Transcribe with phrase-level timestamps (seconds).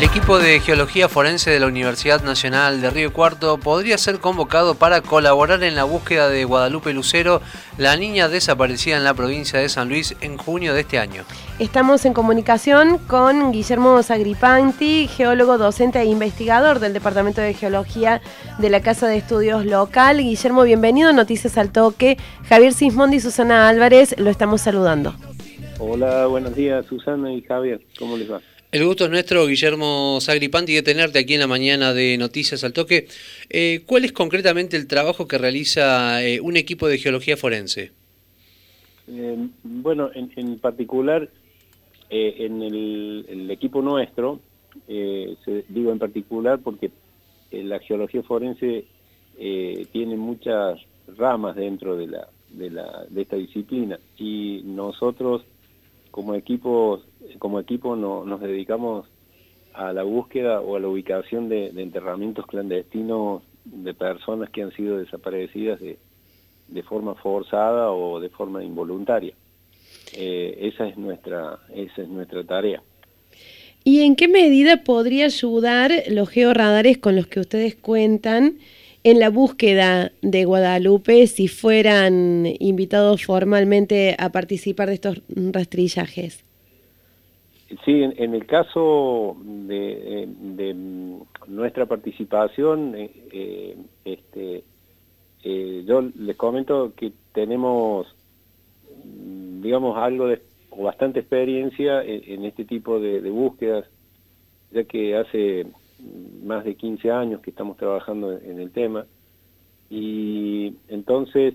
[0.00, 4.74] El equipo de Geología Forense de la Universidad Nacional de Río Cuarto podría ser convocado
[4.74, 7.42] para colaborar en la búsqueda de Guadalupe Lucero,
[7.76, 11.24] la niña desaparecida en la provincia de San Luis en junio de este año.
[11.58, 18.22] Estamos en comunicación con Guillermo Sagripanti, geólogo, docente e investigador del Departamento de Geología
[18.56, 20.16] de la Casa de Estudios Local.
[20.16, 22.16] Guillermo, bienvenido a Noticias al Toque.
[22.48, 25.14] Javier Sismondi y Susana Álvarez lo estamos saludando.
[25.78, 28.40] Hola, buenos días Susana y Javier, ¿cómo les va?
[28.72, 32.72] El gusto es nuestro, Guillermo Sagripanti, de tenerte aquí en la mañana de Noticias al
[32.72, 33.08] Toque.
[33.48, 37.90] Eh, ¿Cuál es concretamente el trabajo que realiza eh, un equipo de geología forense?
[39.08, 41.28] Eh, bueno, en, particular,
[42.10, 44.38] en el, equipo nuestro,
[44.86, 46.92] digo en particular porque
[47.50, 48.84] la geología forense
[49.36, 50.78] tiene muchas
[51.18, 55.42] ramas dentro de, la, de, la, de esta disciplina y nosotros
[56.10, 57.00] como equipo,
[57.38, 59.06] como equipo no, nos dedicamos
[59.74, 64.98] a la búsqueda o a la ubicación de, enterramientos clandestinos de personas que han sido
[64.98, 65.98] desaparecidas de,
[66.68, 69.34] de forma forzada o de forma involuntaria.
[70.12, 72.82] Eh, esa es nuestra esa es nuestra tarea.
[73.84, 78.58] ¿Y en qué medida podría ayudar los georradares con los que ustedes cuentan
[79.02, 86.44] en la búsqueda de Guadalupe si fueran invitados formalmente a participar de estos rastrillajes?
[87.84, 90.26] Sí, en, el caso de,
[91.46, 94.64] nuestra participación, eh, eh, este,
[95.44, 98.08] eh, yo les comento que tenemos,
[99.62, 103.88] digamos, algo de, o bastante experiencia en, este tipo de búsquedas,
[104.72, 105.66] ya que hace
[106.42, 109.06] más de 15 años que estamos trabajando en el tema
[109.90, 111.54] y entonces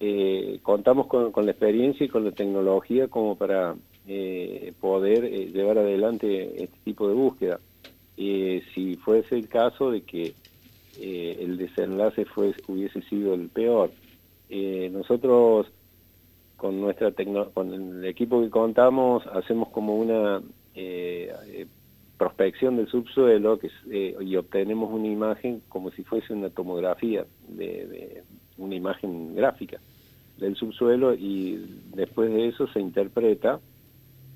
[0.00, 5.78] eh, contamos con, la experiencia y con la tecnología como para eh, poder eh, llevar
[5.78, 7.60] adelante este tipo de búsqueda.
[8.16, 10.34] si fuese el caso de que
[10.98, 13.90] el desenlace fuese, hubiese sido el peor.
[14.90, 15.68] nosotros
[16.56, 17.12] con nuestra
[17.54, 20.42] con el equipo que contamos hacemos como una
[22.18, 28.22] prospección del subsuelo que, eh, y obtenemos una imagen como si fuese una tomografía, de,
[28.56, 29.78] una imagen gráfica
[30.38, 33.60] del subsuelo y después de eso se interpreta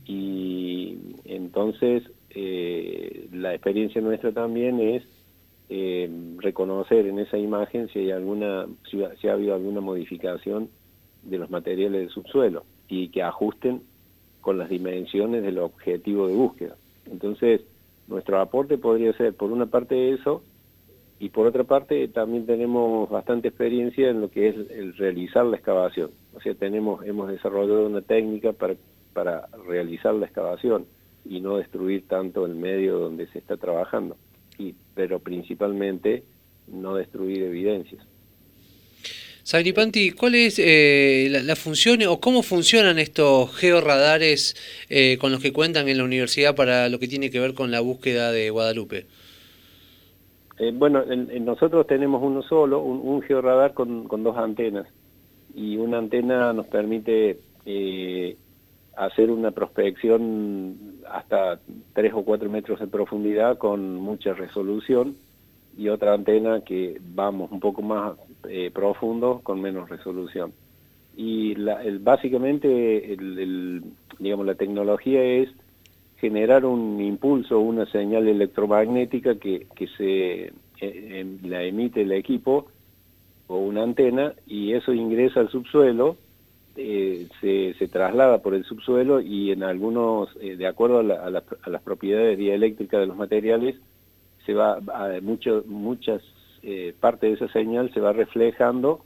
[0.07, 5.03] y entonces eh, la experiencia nuestra también es
[5.69, 10.69] eh, reconocer en esa imagen si hay alguna si, si ha habido alguna modificación
[11.23, 13.83] de los materiales del subsuelo y que ajusten
[14.41, 16.77] con las dimensiones del objetivo de búsqueda.
[17.10, 17.62] Entonces,
[18.06, 20.43] nuestro aporte podría ser por una parte eso
[21.19, 25.56] y por otra parte también tenemos bastante experiencia en lo que es el realizar la
[25.56, 26.10] excavación.
[26.34, 28.75] O sea, tenemos, hemos desarrollado una técnica para,
[29.12, 30.87] para realizar la excavación
[31.25, 34.16] y no destruir tanto el medio donde se está trabajando,
[34.59, 36.25] y, pero principalmente
[36.66, 38.03] no destruir evidencias.
[39.50, 44.55] Sagripanti, ¿cuál es eh, la, función o cómo funcionan estos georradares
[44.88, 47.72] eh, con los que cuentan en la universidad para lo que tiene que ver con
[47.72, 49.06] la búsqueda de Guadalupe?
[50.56, 51.03] Eh, bueno,
[51.41, 54.87] nosotros tenemos uno solo, un, georradar con, dos antenas
[55.53, 57.41] y una antena nos permite
[58.97, 61.59] hacer una prospección hasta
[61.94, 65.17] 3 o 4 metros de profundidad con mucha resolución
[65.77, 68.12] y otra antena que vamos un poco más
[68.49, 70.53] eh, profundo con menos resolución.
[71.17, 73.83] Y la, el, básicamente, el,
[74.19, 75.51] digamos, la tecnología es
[76.19, 82.67] generar un impulso, una señal electromagnética que, que se eh, la emite el equipo
[83.49, 86.17] o una antena y eso ingresa al subsuelo,
[86.76, 91.82] eh, se, se, traslada por el subsuelo y en algunos, de acuerdo a, a, las
[91.82, 93.76] propiedades dieléctricas de los materiales,
[94.47, 96.23] se va a mucho, muchas
[96.62, 99.05] eh, parte de esa señal se va reflejando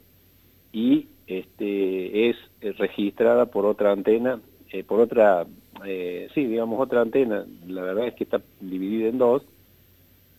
[0.73, 2.37] y este, es
[2.79, 4.41] registrada por otra antena,
[4.71, 5.47] eh, por otra,
[5.85, 9.43] eh, sí, digamos otra antena, la verdad es que está dividida en dos,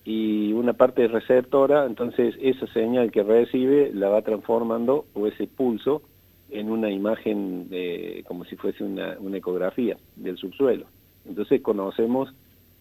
[0.04, 6.02] y una parte receptora, entonces esa señal que recibe la va transformando, o ese pulso,
[6.48, 10.86] en una imagen de, como si fuese una, una ecografía del subsuelo.
[11.24, 12.32] Entonces conocemos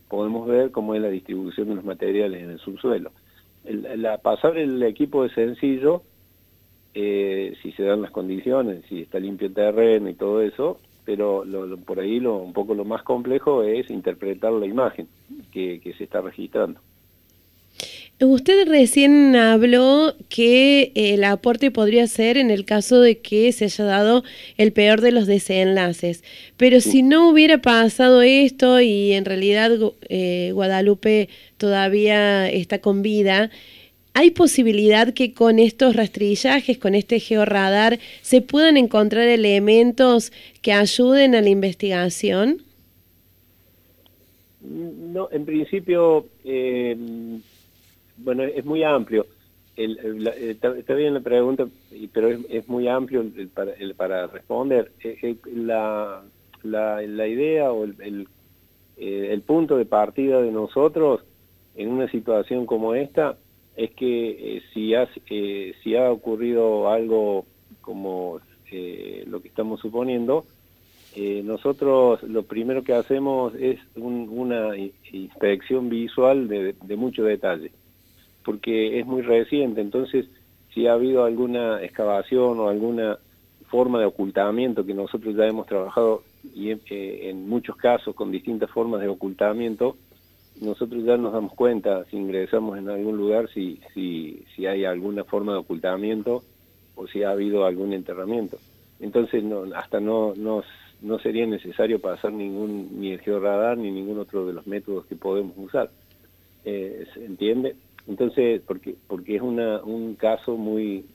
[0.08, 3.12] podemos ver cómo es la distribución de los materiales en el subsuelo.
[3.65, 6.03] La, pasar el equipo es sencillo,
[6.94, 11.44] eh, si se dan las condiciones, si está limpio el terreno y todo eso, pero
[11.85, 15.07] por ahí lo, un poco lo más complejo es interpretar la imagen
[15.51, 16.79] que, se está registrando.
[18.21, 23.83] Usted recién habló que el aporte podría ser en el caso de que se haya
[23.83, 24.23] dado
[24.57, 26.23] el peor de los desenlaces,
[26.56, 29.71] pero si no hubiera pasado esto y en realidad
[30.07, 31.27] eh, Guadalupe
[31.57, 33.51] todavía está con vida,
[34.17, 40.31] ¿Hay posibilidad que con estos rastrillajes, con este georradar, se puedan encontrar elementos
[40.62, 42.62] que ayuden a la investigación?
[44.62, 46.95] No, en principio, eh,
[48.25, 49.25] bueno, es muy amplio.
[49.77, 51.66] está, bien la pregunta,
[52.12, 53.24] pero es, muy amplio
[53.95, 54.92] para, responder.
[55.01, 56.24] Eh, eh, la,
[57.04, 58.27] idea o el,
[59.45, 61.22] punto de partida de nosotros
[61.75, 63.38] en una situación como esta
[63.75, 67.45] es que eh, si, ha, eh, ocurrido algo
[67.81, 68.39] como
[68.72, 70.45] eh, lo que estamos suponiendo,
[71.45, 74.75] nosotros lo primero que hacemos es una
[75.13, 77.72] inspección visual de, de, mucho detalle,
[78.45, 80.27] porque es muy reciente, entonces
[80.74, 83.18] si ha habido alguna excavación o alguna
[83.68, 86.21] forma de ocultamiento que nosotros ya hemos trabajado
[86.53, 89.97] y en muchos casos con distintas formas de ocultamiento,
[90.62, 95.24] nosotros ya nos damos cuenta si ingresamos en algún lugar si, si, si hay alguna
[95.24, 96.44] forma de ocultamiento
[96.95, 98.57] o si ha habido algún enterramiento.
[99.00, 99.44] Entonces
[99.75, 100.63] hasta no, no,
[101.01, 105.15] no sería necesario pasar ningún ni el georradar ni ningún otro de los métodos que
[105.15, 105.89] podemos usar.
[106.63, 107.75] Eh, ¿Se entiende?
[108.07, 111.06] Entonces, porque, porque es una, un caso muy,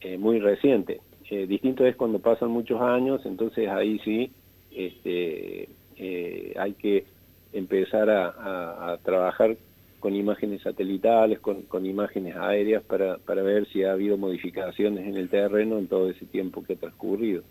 [0.00, 1.00] eh, muy reciente.
[1.30, 4.30] Eh, distinto es cuando pasan muchos años, entonces ahí sí
[4.74, 5.68] este,
[6.58, 7.04] hay que
[7.52, 9.56] empezar a, trabajar
[10.00, 15.28] con imágenes satelitales, con, imágenes aéreas para, para, ver si ha habido modificaciones en el
[15.28, 17.42] terreno en todo ese tiempo que ha transcurrido.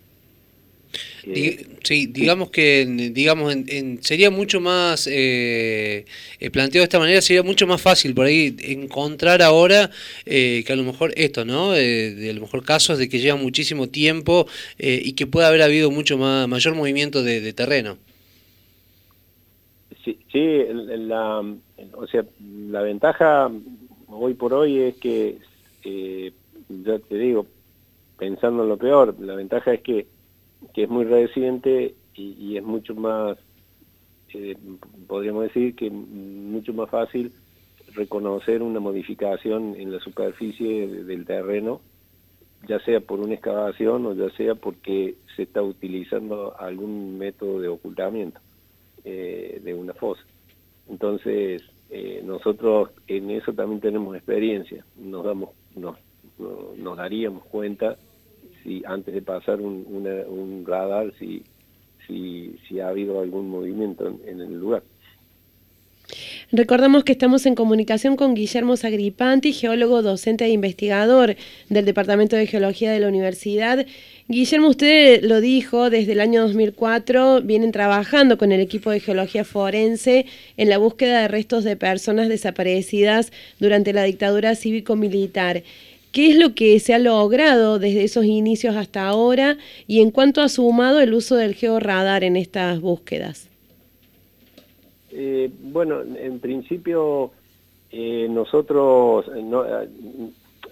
[1.24, 3.54] Eh, sí, digamos que digamos
[4.00, 6.04] sería mucho más eh,
[6.40, 9.90] eh, planteado de esta manera sería mucho más fácil por ahí encontrar ahora
[10.24, 11.72] que a lo mejor esto, ¿no?
[11.72, 14.46] de a lo mejor casos de que lleva muchísimo tiempo
[14.78, 17.98] y que puede haber habido mucho más mayor movimiento de terreno.
[20.04, 21.40] Sí, la,
[21.94, 22.24] o sea,
[22.70, 23.50] la ventaja
[24.08, 25.38] hoy por hoy es que,
[25.84, 26.32] eh,
[26.68, 27.46] ya te digo,
[28.18, 30.06] pensando en lo peor, la ventaja es que,
[30.74, 33.38] que es muy reciente y, es mucho más,
[34.34, 34.56] eh,
[35.06, 37.32] podríamos decir que mucho más fácil
[37.94, 41.80] reconocer una modificación en la superficie del terreno,
[42.68, 47.68] ya sea por una excavación o ya sea porque se está utilizando algún método de
[47.68, 48.40] ocultamiento.
[49.10, 50.22] Eh, de una fosa.
[50.86, 55.96] Entonces, eh, nosotros en eso también tenemos experiencia, nos damos, nos,
[56.76, 57.96] nos daríamos cuenta
[58.62, 61.42] si antes de pasar un, un radar si,
[62.06, 64.82] si, si ha habido algún movimiento en el lugar.
[66.50, 71.36] Recordamos que estamos en comunicación con Guillermo Sagripanti, geólogo, docente e investigador
[71.68, 73.84] del Departamento de Geología de la Universidad.
[74.28, 79.44] Guillermo, usted lo dijo, desde el año 2004 vienen trabajando con el equipo de geología
[79.44, 80.24] forense
[80.56, 85.62] en la búsqueda de restos de personas desaparecidas durante la dictadura cívico-militar.
[86.12, 90.40] ¿Qué es lo que se ha logrado desde esos inicios hasta ahora y en cuánto
[90.40, 93.48] ha sumado el uso del georradar en estas búsquedas?
[95.10, 97.32] Eh, bueno, en principio
[97.90, 99.64] eh, nosotros no,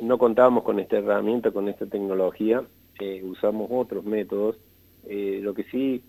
[0.01, 2.63] no contábamos con esta herramienta, con esta tecnología,
[3.01, 4.57] eh, usamos otros métodos.
[5.09, 6.03] lo que sí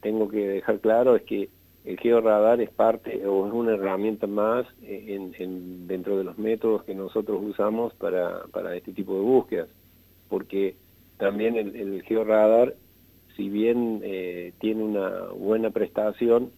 [0.00, 1.48] tengo que dejar claro es que
[1.84, 6.94] el georradar es parte o es una herramienta más en, dentro de los métodos que
[6.94, 9.68] nosotros usamos para, para este tipo de búsquedas,
[10.28, 10.76] porque
[11.18, 12.74] también el, el georradar,
[13.36, 14.02] si bien
[14.58, 16.50] tiene una buena prestación,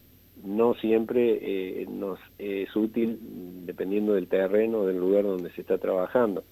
[0.43, 1.39] no siempre
[1.83, 3.19] eh, nos es útil
[3.67, 6.45] dependiendo del terreno, del lugar donde se está trabajando.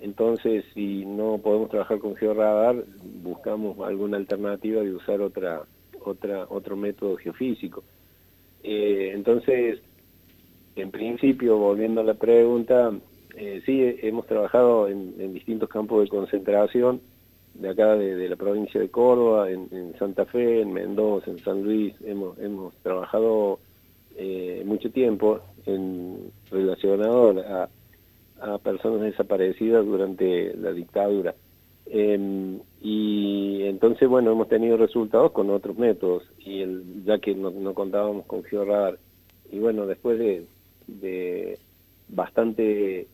[0.00, 2.84] Entonces, si no podemos trabajar con georradar,
[3.22, 5.64] buscamos alguna alternativa de usar otra,
[6.02, 7.84] otra, otro método geofísico.
[8.62, 9.80] Eh, entonces,
[10.76, 12.92] en principio, volviendo a la pregunta,
[13.36, 17.00] eh, sí, hemos trabajado en distintos campos de concentración,
[17.54, 21.94] de acá de, la provincia de Córdoba, en, Santa Fe, en Mendoza, en San Luis,
[22.04, 23.58] hemos, hemos trabajado
[24.16, 27.68] eh, mucho tiempo en relacionado a,
[28.40, 31.34] a, personas desaparecidas durante la dictadura.
[31.92, 37.74] Em, y entonces, bueno, hemos tenido resultados con otros métodos, y el, ya que no,
[37.74, 38.98] contábamos con georradar.
[39.50, 40.46] Y bueno, después de,
[40.86, 41.58] de
[42.08, 43.08] bastante,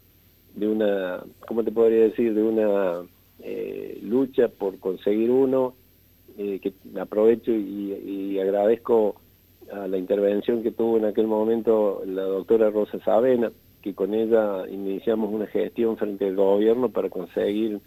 [0.55, 2.35] de una, ¿cómo te podría decir?
[2.35, 3.03] De una
[3.41, 5.75] eh, lucha por conseguir uno,
[6.37, 9.17] que aprovecho y, agradezco
[9.73, 14.69] a la intervención que tuvo en aquel momento la doctora Rosa Sabena, que con ella
[14.69, 17.81] iniciamos una gestión frente al gobierno para conseguir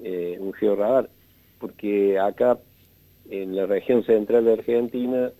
[0.00, 1.08] un georradar,
[1.58, 2.58] porque acá
[3.30, 5.32] en la región central de Argentina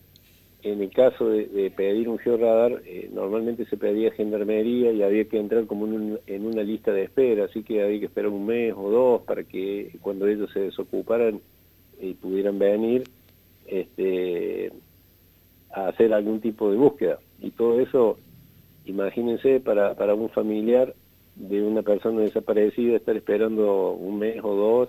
[0.64, 5.38] en el caso de, pedir un georradar, eh, normalmente se pedía gendarmería y había que
[5.38, 8.90] entrar como en, una lista de espera, así que había que esperar un mes o
[8.90, 11.38] dos para que cuando ellos se desocuparan
[12.00, 13.04] y pudieran venir
[13.66, 14.72] este,
[15.70, 17.18] a hacer algún tipo de búsqueda.
[17.42, 18.16] Y todo eso,
[18.86, 20.94] imagínense, para, para un familiar
[21.36, 24.88] de una persona desaparecida, estar esperando un mes o dos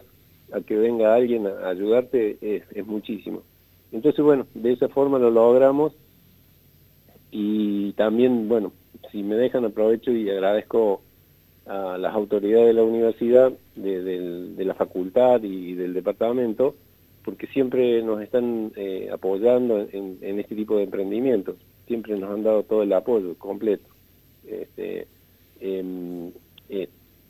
[0.52, 3.42] a que venga alguien a ayudarte es muchísimo.
[3.92, 5.94] Entonces, bueno, de esa forma lo logramos
[7.32, 8.72] y también, bueno,
[9.12, 11.02] si me dejan aprovecho y agradezco
[11.66, 16.76] a las autoridades de la universidad, de, la facultad y del departamento,
[17.24, 21.56] porque siempre nos están eh, apoyando en, este tipo de emprendimientos,
[21.88, 23.88] siempre nos han dado todo el apoyo completo.
[24.46, 25.08] Este,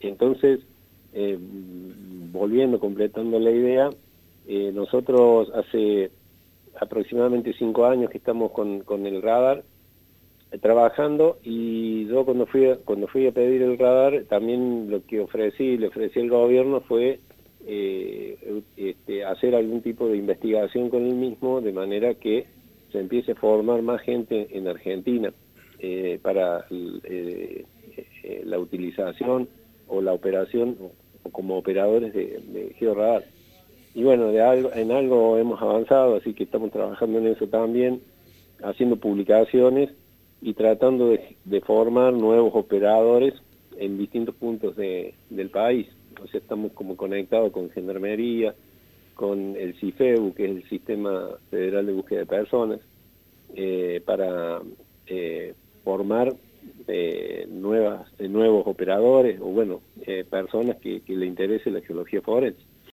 [0.00, 0.60] entonces,
[1.12, 1.38] eh,
[2.32, 3.90] volviendo, completando la idea,
[4.72, 6.10] nosotros hace
[6.80, 9.64] aproximadamente cinco años que estamos con, el radar
[10.50, 15.04] eh, trabajando y yo cuando fui a, cuando fui a pedir el radar también lo
[15.04, 17.20] que ofrecí le ofrecí al gobierno fue
[17.66, 22.46] eh, este, hacer algún tipo de investigación con el mismo de manera que
[22.92, 25.32] se empiece a formar más gente en Argentina
[25.78, 26.66] eh, para
[28.44, 29.48] la utilización
[29.88, 30.76] o la operación
[31.22, 33.24] o como operadores de, de georradar
[33.96, 38.02] y bueno, de algo, en algo hemos avanzado, así que estamos trabajando en eso también,
[38.62, 39.88] haciendo publicaciones
[40.42, 43.32] y tratando de, formar nuevos operadores
[43.78, 45.88] en distintos puntos del país.
[46.22, 48.54] O sea, estamos como conectados con Gendarmería,
[49.14, 52.80] con el CIFEU, que es el Sistema Federal de Búsqueda de Personas,
[53.54, 54.60] eh, para
[55.06, 55.54] eh,
[55.84, 56.34] formar
[56.88, 59.80] eh, nuevas, nuevos operadores o, bueno,
[60.30, 62.62] personas que, que le interese la geología forense.